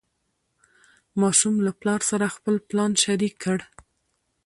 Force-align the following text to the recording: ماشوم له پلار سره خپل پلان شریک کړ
ماشوم 1.21 1.55
له 1.65 1.71
پلار 1.81 2.01
سره 2.09 2.33
خپل 2.35 2.55
پلان 2.69 2.91
شریک 3.03 3.33
کړ 3.43 3.59